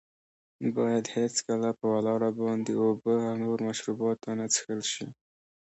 [0.75, 5.07] باید هېڅکله په ولاړه باندې اوبه او نور مشروبات ونه څښل شي.